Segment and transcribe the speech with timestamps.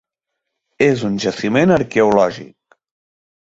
[0.85, 2.81] És un jaciment arqueològic.